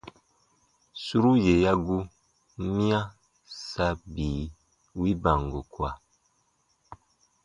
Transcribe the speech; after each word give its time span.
Suru 1.03 1.31
yè 1.45 1.53
ya 1.63 1.73
gu, 1.85 1.97
miya 2.73 2.99
sa 3.67 3.87
bii 4.13 4.43
wi 4.99 5.09
bango 5.23 5.61
kua. 5.73 5.91